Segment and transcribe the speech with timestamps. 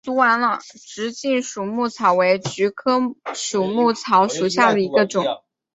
[0.83, 5.23] 直茎鼠曲草为菊科鼠曲草属下的一个种。